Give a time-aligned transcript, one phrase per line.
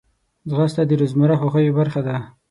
[0.49, 2.15] ځغاسته د روزمره خوښیو برخه ده